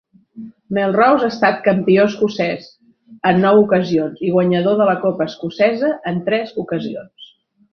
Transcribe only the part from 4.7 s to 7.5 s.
de la copa escocesa en tres ocasions.